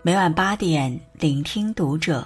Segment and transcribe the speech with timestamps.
[0.00, 2.24] 每晚八点，聆听读者。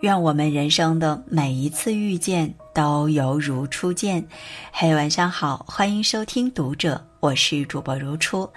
[0.00, 4.26] 愿我们人生的每一次遇见都犹如初见。
[4.72, 8.50] 嘿，晚上好，欢迎收听读者，我是主播如初。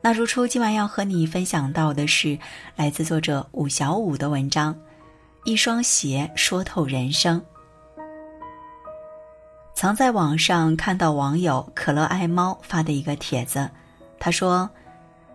[0.00, 2.38] 那如初今晚要和你分享到的是
[2.76, 4.72] 来自作者武小武的文章，
[5.44, 7.40] 《一双鞋说透人生》。
[9.74, 13.68] 曾在网上看到网友可乐爱猫发的一个帖子，
[14.20, 14.70] 他说。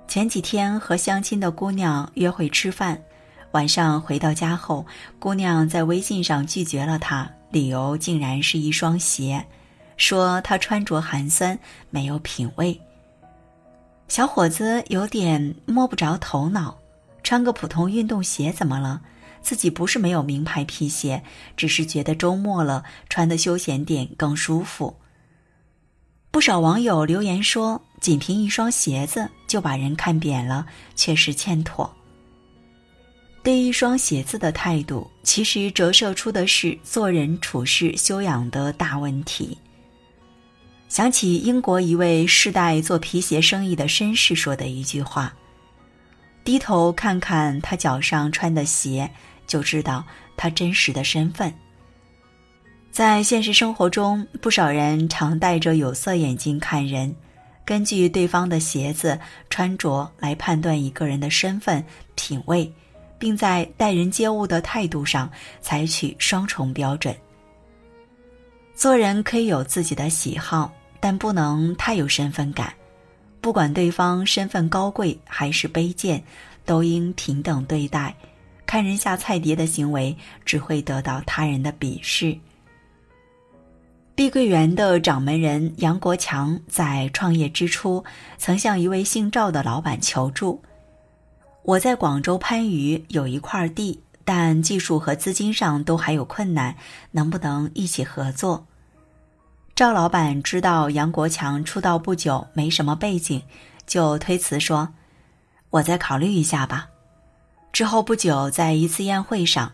[0.08, 3.02] 前几天和相亲的姑娘约会吃饭，
[3.52, 4.86] 晚上回到家后，
[5.18, 9.44] 姑娘在微信上拒绝了他，理由竟然是一双鞋，
[9.98, 11.58] 说他穿着寒酸，
[11.90, 12.80] 没有品味。
[14.08, 16.78] 小伙子有点摸不着头脑，
[17.24, 19.02] 穿个普通运动鞋怎么了？
[19.42, 21.24] 自己不是没有名牌皮鞋，
[21.58, 24.96] 只是觉得周末了穿的休闲点更舒服。
[26.30, 27.82] 不少网友留言说。
[28.04, 31.88] 仅凭一双鞋子就把人看扁了，确实欠妥。
[33.44, 39.56] 对一双鞋子的态度，其实折射出的是做人处事修养的大问题。
[40.90, 45.32] 想起英国一位世代做皮鞋生意的绅士说的一句话
[46.44, 49.08] ：“低头看看他脚上穿的鞋，
[49.46, 50.04] 就知道
[50.36, 51.54] 他真实的身份。”
[52.90, 57.16] 在现实生活中，不少人常戴着有色眼镜看人。
[57.66, 59.18] 根据对方的鞋子
[59.50, 61.84] 穿着来判断一个人的身份
[62.16, 62.72] 品味，
[63.18, 65.30] 并在待人接物的态度上
[65.62, 67.16] 采取双重标准。
[68.76, 72.74] 做人可以有自己的喜好，但不能太有身份感。
[73.40, 76.24] 不管对方身份高贵还是卑贱，
[76.66, 78.16] 都应平等对待。
[78.66, 82.36] 看人下菜碟的行为，只会得到他人的鄙视。
[84.16, 88.04] 碧桂园的掌门人杨国强在创业之初，
[88.38, 90.62] 曾向一位姓赵的老板求助
[91.66, 96.76] ：“我在广州番禺有一块地，但技术和资金上都还有困难，
[97.10, 98.68] 能不能一起合作？”
[99.74, 103.42] 赵老板知道杨国强出道不久，没什么背景，
[103.88, 104.90] 就推辞说
[105.72, 106.88] ：“我再考虑一下吧。”
[107.74, 109.72] 之后不久，在一次宴会上。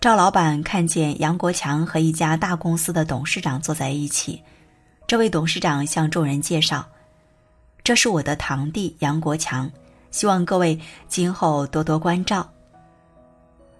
[0.00, 4.42] 赵老板看见杨国强和一家大公司的董事长坐在一起，
[5.06, 6.82] 这位董事长向众人介绍
[7.84, 9.70] ：“这是我的堂弟杨国强，
[10.10, 12.48] 希望各位今后多多关照。”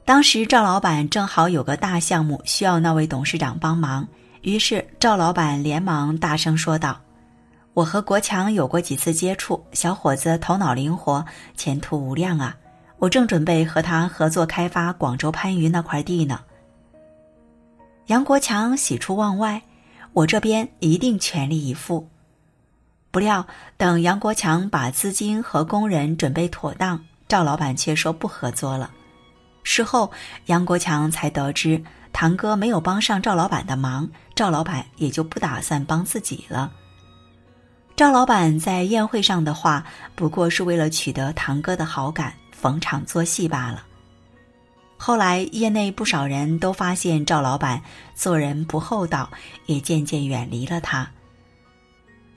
[0.04, 4.06] 当时赵老板正好有个大项目需要那位董事长帮忙，
[4.42, 7.00] 于是赵老板连忙大声说道
[7.72, 11.24] ：“我和国强有过几次接触，小伙子头脑灵活，
[11.56, 12.54] 前途无量啊。”
[13.00, 16.40] 我正准备和他合作开发广州番禺那块地呢。
[18.06, 19.62] 杨国强喜出望外，
[20.12, 22.06] 我这边一定全力以赴。
[23.10, 23.46] 不料
[23.78, 28.90] 等杨国强把资金和工人准备妥当，赵老板却说不合作了。
[29.62, 30.12] 事后
[30.46, 36.70] 杨国强才得知，堂哥没有帮上赵老板的忙，赵老板也就不打算帮自己了。
[38.00, 39.84] 赵老板在宴会上的话，
[40.14, 42.32] 不过是为了取得堂哥的好感。
[42.50, 43.84] 逢场作戏罢了。
[44.96, 47.82] 后来，业内不少人都发现赵老板
[48.14, 49.28] 做人不厚道，
[49.66, 51.06] 也渐渐远离了他。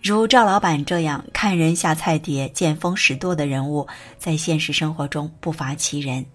[0.02, 3.88] 如赵老板这样看人下菜碟、见风使舵的人物，
[4.18, 6.26] 在现实生活中不乏其人。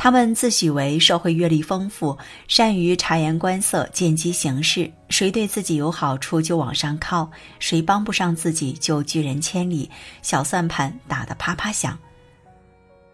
[0.00, 2.16] 他们自诩为社会阅历丰富，
[2.46, 4.88] 善于察言观色、见机行事。
[5.08, 7.28] 谁对自己有好处就往上靠，
[7.58, 9.90] 谁帮不上自己就拒人千里，
[10.22, 11.98] 小算盘打得啪啪响。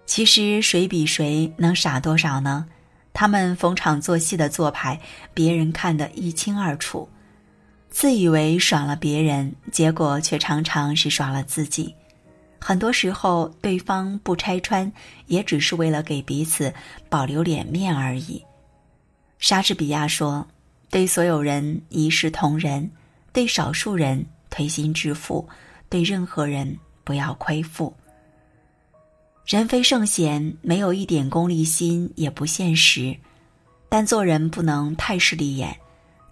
[0.05, 2.67] 其实谁比谁能傻多少呢？
[3.15, 5.01] 他们逢场作戏的做派，
[5.33, 7.09] 别人看得一清二楚，
[7.89, 11.95] 自以为耍了别人，结果却常常是耍了自己。
[12.67, 14.91] 很多时候，对方不拆穿，
[15.27, 16.73] 也只是为了给彼此
[17.11, 18.43] 保留脸面而已。
[19.39, 20.49] 莎士比亚说
[20.89, 22.91] ：“对所有人一视同仁，
[23.35, 25.47] 对少数人推心置腹，
[25.91, 27.95] 对任何人不要亏负。”
[29.45, 33.15] 人非圣贤，没有一点功利心也不现实。
[33.91, 35.79] 但做人不能太势利眼，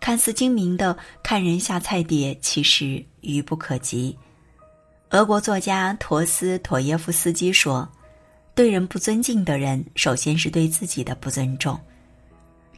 [0.00, 4.16] 看似精明的看人下菜碟，其实愚不可及。
[5.12, 7.86] 俄国作家陀思妥耶夫斯基说
[8.56, 11.78] ：“对人不尊敬的人，首先是对自己的不尊重。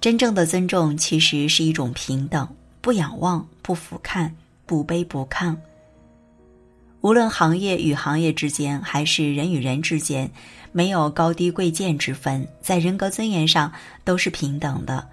[0.01, 2.49] 真正的尊重，其实是一种平等，
[2.81, 4.29] 不仰望，不俯瞰，
[4.67, 5.57] 不卑不亢。”
[7.03, 10.29] 无论行业与行业之间，还是人与人之间，
[10.73, 13.73] 没有高低贵贱之分，在人格尊严上
[14.03, 15.09] 都是平等的。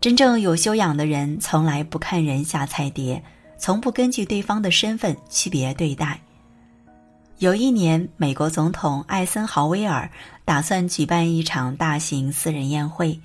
[0.00, 3.20] 真正有修养的人，从来不看人下菜碟，
[3.58, 6.20] 从不根据对方的身份区别对待。
[7.38, 10.08] 有一年，美国总统艾森豪威尔
[10.44, 13.20] 打算举办一场大型私人宴会，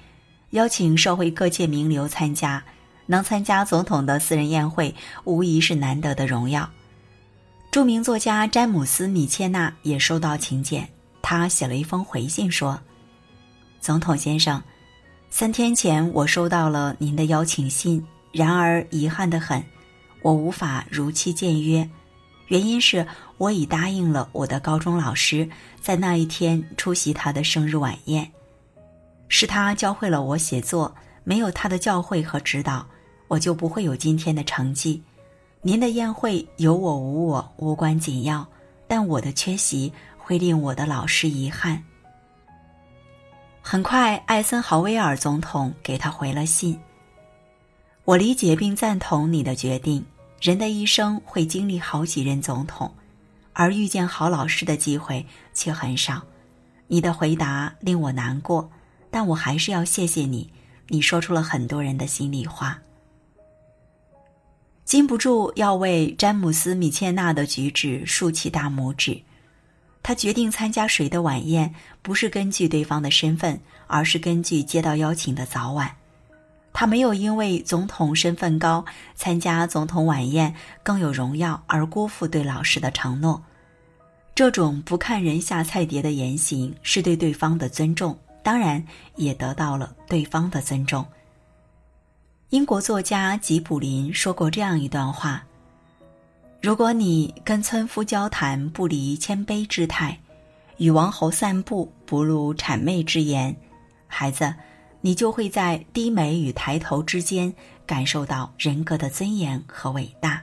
[0.50, 2.64] 邀请社会各界名流参加。
[3.06, 6.70] 能参加总统的私人宴会，无疑是难得的荣耀。
[7.72, 10.88] 著名作家詹姆斯·米切纳也收到请柬，
[11.22, 12.80] 他写了一封回信说
[13.82, 14.62] ：“总统先生，
[15.30, 19.64] 三天前我收到了您的邀请信，然而遗憾的很，
[20.22, 21.90] 我无法如期见约。
[22.50, 23.08] 原因是
[23.38, 25.50] 我已答应了我的高中老师，
[25.82, 28.30] 在那一天出席他的生日晚宴。
[29.28, 30.94] 是他教会了我写作，
[31.24, 32.86] 没有他的教诲和指导。”
[33.30, 35.00] 我就不会有今天的成绩。
[35.62, 38.44] 您的宴会有我无我无关紧要，
[38.88, 41.80] 但我的缺席会令我的老师遗憾。
[43.62, 46.76] 很快，艾森豪威尔总统给他回了信。
[48.04, 50.04] 我理解并赞同你的决定。
[50.42, 52.94] 人的一生会经历好几任总统，
[53.54, 56.22] 而遇见好老师的机会却很少。
[56.88, 58.70] 你的回答令我难过，
[59.12, 60.52] 但我还是要谢谢你。
[60.88, 62.80] 你说出了很多人的心里话。
[64.86, 69.22] 禁不住要为詹姆斯·米切纳的举止竖起大拇指。
[70.02, 75.99] 他决定参加谁的晚宴，不是根据对方的身份，而是根据接到邀请的早晚。
[76.72, 78.86] 他没有因为总统身份高，
[79.16, 83.42] 参加总统晚宴更有荣耀而辜负对老师的承诺。
[84.36, 88.82] 这种不看人下菜碟的言行，是对对方的尊重，当然
[89.16, 91.06] 也得到了对方的尊重。
[92.52, 95.44] 英国作家吉卜林说过这样一段话
[96.62, 100.18] ：“如果你跟村夫交谈不离谦卑之态，
[100.78, 103.56] 与王侯散步不露谄媚之言，
[104.08, 104.54] 孩子，
[105.02, 107.54] 你就会在低眉与抬头之间
[107.86, 110.42] 感受到人格的尊严和伟大。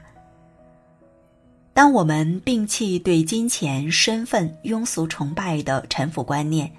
[1.73, 6.71] 当我们摒弃对金钱、身份、庸俗崇拜的臣服观念。”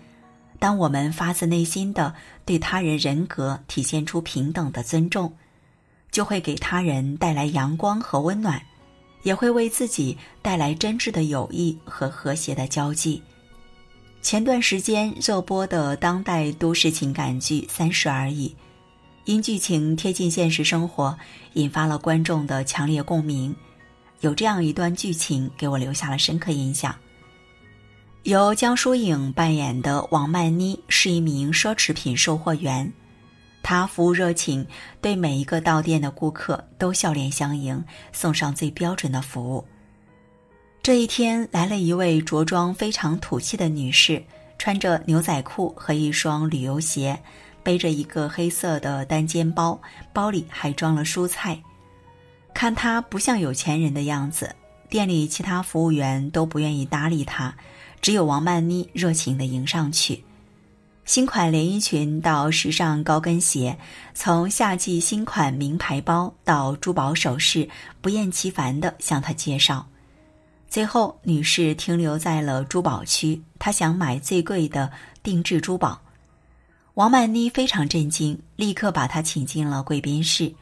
[0.60, 2.12] 当我们发自内心的
[2.44, 5.32] 对他人人格体现出平等的尊重，
[6.10, 8.60] 就会给他人带来阳光和温暖，
[9.22, 13.22] 也会为自己带来真挚的友谊和和谐的交际。
[14.28, 18.46] 前段时间热播的当代都市情感剧《三十而已》，
[19.24, 21.16] 因剧情贴近现实生活，
[21.54, 23.56] 引发了观众的强烈共鸣。
[24.20, 26.94] 有这样一段剧情给我留下了深刻印象。
[28.24, 32.92] 由江疏影扮演的王曼妮是一名奢侈品售货员，
[33.62, 34.66] 她服务热情，
[35.00, 37.82] 对每一个到店的顾客都笑脸相迎，
[38.12, 39.64] 送上最标准的服务。
[40.82, 44.22] 这一天来了一位着装非常土气的女士，
[44.58, 47.18] 穿着牛仔裤和一双旅游鞋，
[47.62, 49.78] 背着一个黑色的单肩包，
[50.14, 51.60] 包里还装了蔬菜。
[52.54, 54.56] 看她不像有钱人的样子，
[54.88, 57.54] 店里其他服务员都不愿意搭理她。
[58.00, 60.24] 只有王曼妮热情地迎上去，
[61.04, 63.76] 新款连衣裙到时尚高跟鞋，
[64.14, 67.68] 从夏季新款名牌包到珠宝首饰，
[68.00, 69.86] 不厌其烦地向她介绍。
[70.68, 74.90] 最后，女士停留在了珠宝区，她想买最贵的
[75.22, 76.00] 定制珠宝。
[76.94, 80.52] 王曼妮非常震惊，立刻把她请进了贵宾室。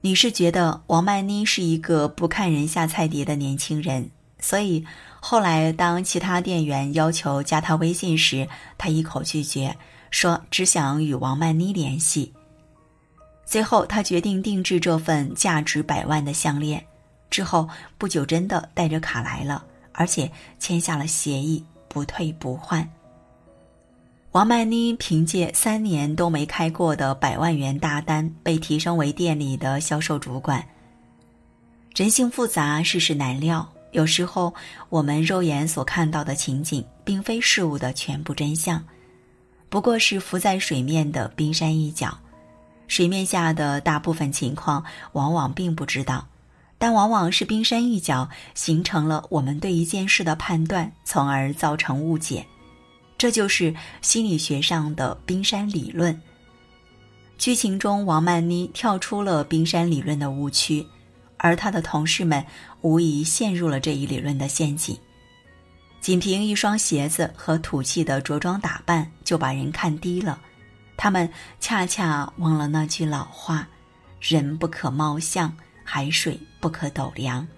[0.00, 4.08] 女士觉得王曼妮是一个不看人下菜碟的年轻人。
[4.40, 4.86] 所以，
[5.18, 8.46] 后来当其他店员要求加他微信时，
[8.78, 9.76] 他一口拒绝，
[10.12, 12.32] 说只想与王曼妮联系。
[13.44, 16.86] 最后，他决定定制这份价值百万的项链。
[17.38, 17.68] 之后
[17.98, 20.28] 不久，真的带着卡来了，而且
[20.58, 22.90] 签下了协议，不退不换。
[24.32, 30.66] 王曼妮凭借三年都没开过的百万元大单，被提升为店里的销售主管。
[31.94, 33.64] 人性复杂，世事难料。
[33.92, 34.52] 有时候，
[34.88, 38.84] 我们肉眼所看到的情景，并非事物的全部真相，
[39.68, 42.18] 不过是浮在水面的冰山一角。
[42.88, 46.26] 水面下的大部分情况，往往并不知道，
[46.78, 52.46] 但往往是冰山一角形成了我们对一件事的判断，从而造成误解。
[53.18, 56.18] 这就是心理学上的冰山理论。
[57.36, 60.86] 剧情中，王曼妮跳出了冰山理论的误区。
[61.40, 62.44] 而她的同事们
[62.80, 64.98] 无疑陷入了这一理论的陷阱，
[66.00, 70.40] 仅凭一双鞋子和土气的着装打扮就把人看低了，
[70.96, 71.30] 他们
[71.60, 73.68] 恰恰忘了那句老话
[74.20, 75.56] ：“人不可貌相，
[75.90, 77.48] 海水不可斗量。”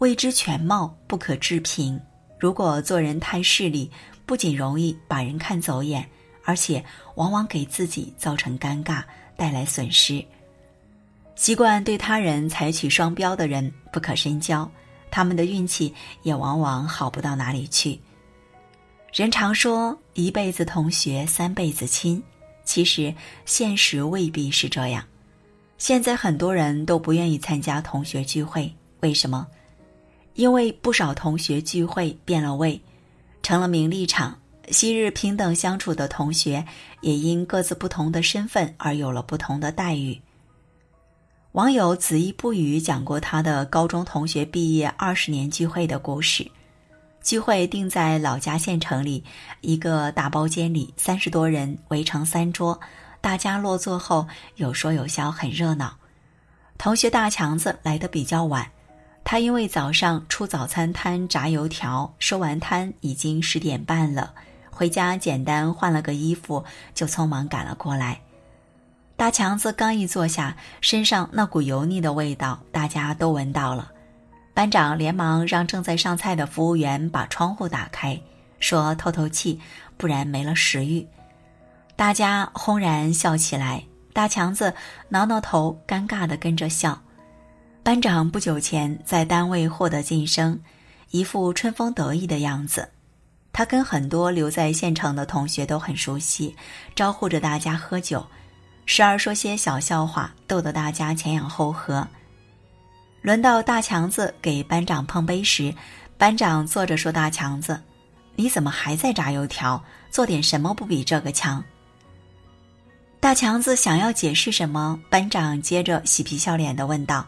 [0.00, 2.00] 未知全貌，不可置评。
[2.38, 3.90] 如果做人太势利，
[4.24, 6.08] 不仅容易把人看走眼，
[6.42, 6.82] 而且
[7.16, 9.02] 往往给自己造成尴尬，
[9.36, 10.24] 带来损失。
[11.34, 14.70] 习惯对他人采取双标的人不可深交，
[15.10, 15.92] 他们的运气
[16.22, 18.00] 也往往好不到哪里去。
[19.12, 22.22] 人常说一辈子同学三辈子亲，
[22.64, 25.04] 其实现实未必是这样。
[25.78, 28.70] 现在很多人都不愿意参加同学聚会，
[29.00, 29.46] 为什么？
[30.34, 32.80] 因为不少同学聚会变了味，
[33.42, 34.36] 成了名利场。
[34.70, 36.62] 昔日平等相处的同学，
[37.00, 40.20] 也因各自不同的身份而有了不同的待遇。
[41.52, 46.46] 网友子衣不语讲过他的高中同学毕业二十年聚会的故事。
[47.22, 49.24] 聚会定在老家县城里
[49.60, 52.78] 一个大包间里，三十多人围成三桌，
[53.28, 55.98] 大家落座后有说有笑，很热闹。
[56.78, 58.70] 同学大强子来的比较晚，
[59.22, 64.32] 他因为早上出早餐摊炸油条，收完摊已经十点半了。
[64.70, 68.18] 回家简单换了个衣服，就匆忙赶了过来。
[69.14, 73.92] 大强子刚一坐下，身上那股油腻的味道，大家都闻到了。
[74.54, 78.18] 班长连忙让正在上菜的服务员把窗户打开，
[78.58, 79.60] 说透透气，
[79.98, 81.06] 不然没了食欲。
[81.98, 83.82] 大家轰然笑起来。
[84.12, 84.72] 大强子
[85.08, 86.96] 挠挠头，尴尬的跟着笑。
[87.82, 90.60] 班长不久前在单位获得晋升，
[91.10, 92.88] 一副春风得意的样子。
[93.52, 96.54] 他跟很多留在县城的同学都很熟悉，
[96.94, 98.24] 招呼着大家喝酒，
[98.86, 102.06] 时而说些小笑话，逗得大家前仰后合。
[103.22, 105.74] 轮到大强子给班长碰杯时，
[106.16, 107.82] 班长坐着说：“大强子，
[108.36, 109.82] 你怎么还在炸油条？
[110.12, 111.62] 做点什么不比这个强？”
[113.20, 117.26] 大强子想要解释什么，班长接着嬉皮笑脸的问道：“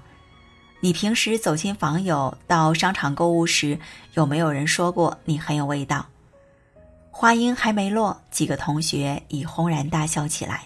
[0.78, 3.76] 你平时走亲访友、到商场购物时，
[4.14, 6.06] 有没有人说过你很有味道？”
[7.11, 10.62] 话音还没落，几个同学已轰然大笑起来。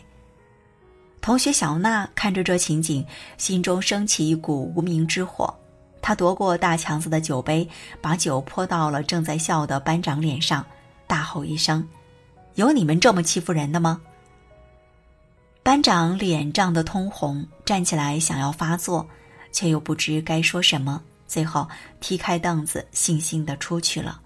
[1.22, 3.04] 同学小娜看着这情景，
[3.38, 5.52] 心中升起一股无名之火。
[6.02, 7.66] 她夺过大强子的酒杯，
[8.02, 10.64] 把酒泼到了正在笑的班长脸上，
[11.06, 11.88] 大吼一声
[12.56, 14.00] ：“有你们这么欺负人的吗？”
[15.64, 19.08] 班长脸涨得通红，站起来想要发作，
[19.50, 21.66] 却又不知该说什么，最后
[22.00, 24.20] 踢开凳子，悻悻地出去了。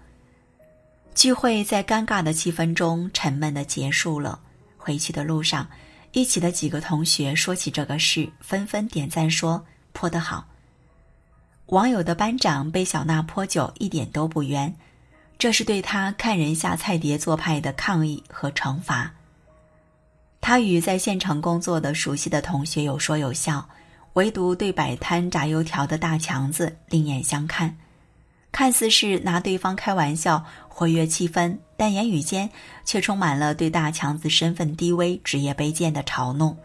[1.15, 4.37] 聚会在尴尬的气氛中沉闷的结束了。
[4.77, 5.65] 回去的路上，
[6.11, 10.45] 一起的几个同学说起这个事，纷纷点赞说：“泼得好。”
[11.67, 14.75] 网友的班长被小娜泼酒一点都不冤，
[15.37, 19.13] 这是对他看人下菜碟做派的抗议和惩罚。
[20.41, 23.67] 他与在县城工作的熟悉的同学有说有笑，
[24.13, 27.77] 唯独对摆摊炸油条的大强子另眼相看。
[28.51, 32.49] 看似是拿对方开玩笑，活跃气氛，但言语间
[32.83, 36.57] 却充满了对大强子身份低微、职业卑贱的嘲弄。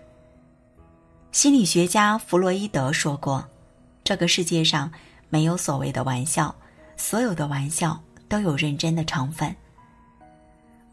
[1.31, 3.47] 心理学家弗洛伊德说过
[4.03, 4.91] ：“这个世界上
[5.29, 6.55] 没有所谓的玩笑，
[6.97, 9.55] 所有的玩笑都有认真的成分。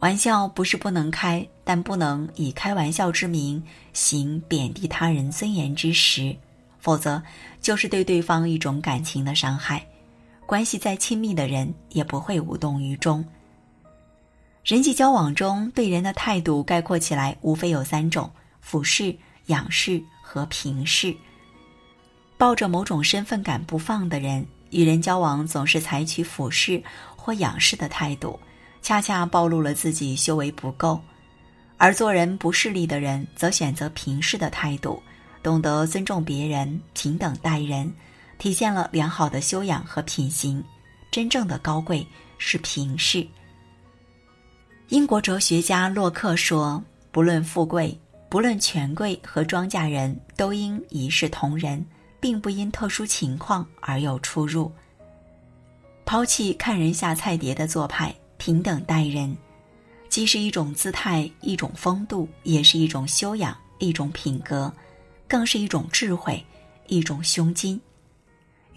[0.02, 6.36] 玩笑不是不能开，但不能以开玩笑之名行贬低他人尊严之实，
[6.80, 7.22] 否则
[7.62, 9.86] 就是对对方一种感情的伤害。”
[10.48, 13.24] 关系再亲密的人也不会无动于衷。
[14.66, 18.30] 人际交往中对人的态度概括起来无非有三种：
[18.60, 19.16] 俯视、
[19.46, 21.16] 仰视和平视。
[22.40, 26.84] 抱着某种身份感不放的人，与人交往总是采取俯视
[27.16, 28.38] 或仰视的态度，
[28.82, 31.00] 恰恰暴露了自己修为不够；
[31.78, 35.02] 而做人不势利的人，则选择平视的态度，
[35.44, 37.92] 懂得尊重别人，平等待人。
[38.38, 40.64] 体现了良好的修养和品行，
[41.12, 42.06] 真正的高贵
[42.40, 43.26] 是平视。
[44.90, 46.84] 英国哲学家洛克说
[47.14, 47.96] ：“不论富贵，
[48.30, 51.86] 不论权贵和庄稼人，都应一视同仁，
[52.20, 54.72] 并不因特殊情况而有出入。
[56.04, 59.38] 抛弃看人下菜碟的做派，平等待人，
[60.10, 64.74] 既是一种姿态，一种风度，也是一种修养，一种品格，
[65.28, 66.44] 更是一种智慧，
[66.88, 67.80] 一种胸襟。”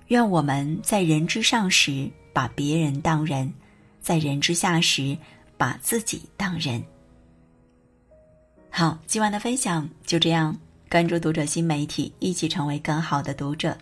[0.09, 3.51] 愿我们在人之上时把别人当人，
[4.03, 5.17] 在人之下时
[5.57, 6.85] 把自己当人。
[8.69, 10.55] 好，今晚的分享就这样。
[10.91, 13.75] 关注读者新媒体，一起成为更好的读者。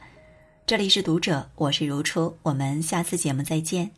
[0.65, 3.91] 这里是读者，我是如初，我们下次节目再见。